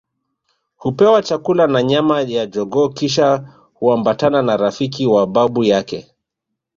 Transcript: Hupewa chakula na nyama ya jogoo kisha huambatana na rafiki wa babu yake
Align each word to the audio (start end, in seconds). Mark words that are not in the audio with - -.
Hupewa 0.77 1.21
chakula 1.23 1.67
na 1.67 1.83
nyama 1.83 2.21
ya 2.21 2.45
jogoo 2.45 2.89
kisha 2.89 3.49
huambatana 3.73 4.41
na 4.41 4.57
rafiki 4.57 5.05
wa 5.07 5.27
babu 5.27 5.63
yake 5.63 6.11